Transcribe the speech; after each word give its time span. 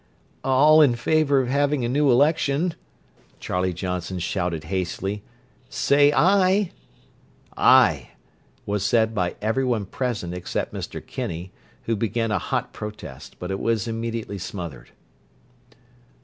"All 0.43 0.81
in 0.81 0.95
favour 0.95 1.41
of 1.41 1.47
having 1.47 1.85
a 1.85 1.87
new 1.87 2.09
election," 2.09 2.73
Charlie 3.39 3.71
Johnson 3.71 4.17
shouted 4.17 4.63
hastily, 4.63 5.21
"say, 5.69 6.11
'Aye'!" 6.11 6.71
"Aye" 7.55 8.09
was 8.65 8.83
said 8.83 9.13
by 9.13 9.35
everyone 9.43 9.85
present 9.85 10.33
except 10.33 10.73
Mr. 10.73 11.05
Kinney, 11.05 11.51
who 11.83 11.95
began 11.95 12.31
a 12.31 12.39
hot 12.39 12.73
protest, 12.73 13.35
but 13.37 13.51
it 13.51 13.59
was 13.59 13.87
immediately 13.87 14.39
smothered. 14.39 14.89